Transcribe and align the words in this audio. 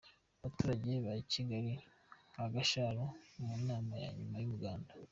Abaturage 0.39 0.91
b'Akagali 1.05 1.73
ka 2.33 2.43
Gasharu 2.53 3.05
mu 3.43 3.53
nama 3.67 3.93
ya 4.03 4.09
nyuma 4.17 4.37
y'umuganda. 4.39 4.91